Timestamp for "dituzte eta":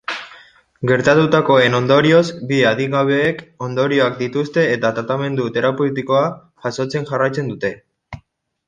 4.25-4.93